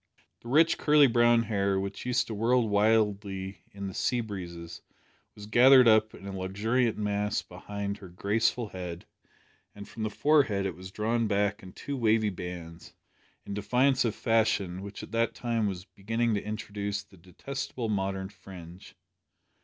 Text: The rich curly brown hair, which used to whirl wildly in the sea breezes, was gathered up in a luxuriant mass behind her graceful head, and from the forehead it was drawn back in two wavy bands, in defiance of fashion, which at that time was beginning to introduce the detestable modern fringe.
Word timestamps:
The 0.39 0.47
rich 0.47 0.79
curly 0.79 1.05
brown 1.05 1.43
hair, 1.43 1.79
which 1.79 2.07
used 2.07 2.25
to 2.25 2.33
whirl 2.33 2.67
wildly 2.67 3.61
in 3.71 3.85
the 3.87 3.93
sea 3.93 4.19
breezes, 4.21 4.81
was 5.35 5.45
gathered 5.45 5.87
up 5.87 6.15
in 6.15 6.25
a 6.25 6.31
luxuriant 6.35 6.97
mass 6.97 7.43
behind 7.43 7.99
her 7.99 8.07
graceful 8.09 8.69
head, 8.69 9.05
and 9.75 9.87
from 9.87 10.01
the 10.01 10.09
forehead 10.09 10.65
it 10.65 10.73
was 10.75 10.89
drawn 10.89 11.27
back 11.27 11.61
in 11.61 11.73
two 11.73 11.95
wavy 11.95 12.31
bands, 12.31 12.95
in 13.45 13.53
defiance 13.53 14.03
of 14.03 14.15
fashion, 14.15 14.81
which 14.81 15.03
at 15.03 15.11
that 15.11 15.35
time 15.35 15.67
was 15.67 15.85
beginning 15.85 16.33
to 16.33 16.41
introduce 16.43 17.03
the 17.03 17.15
detestable 17.17 17.87
modern 17.87 18.29
fringe. 18.29 18.95